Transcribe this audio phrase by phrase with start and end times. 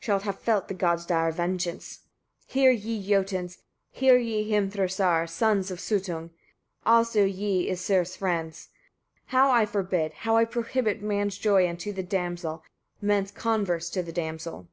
[0.00, 2.00] shalt have felt the gods' dire vengeance.
[2.48, 2.52] 34.
[2.52, 3.58] Hear ye, Jotuns!
[3.90, 5.26] hear ye, Hrimthursar!
[5.26, 6.28] sons of Suttung!
[6.84, 8.68] also ye, Æsir's friends!
[9.28, 12.62] how I forbid, how I prohibit man's joy unto the damsel,
[13.00, 14.68] man's converse to the damsel.